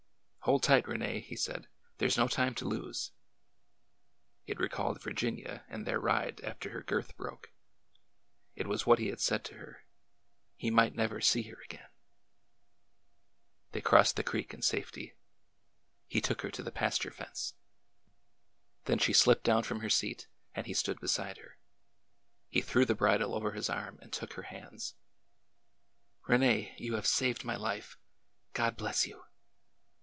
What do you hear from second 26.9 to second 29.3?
have saved my life! God bless you